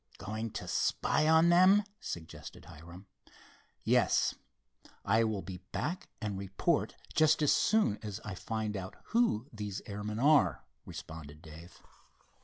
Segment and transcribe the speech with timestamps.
[0.17, 3.05] "Going to spy on them?" suggested Hiram.
[3.83, 4.33] "Yes.
[5.05, 9.79] I will be back and report just as soon as I find out who these
[9.85, 11.83] airmen are," responded Dave.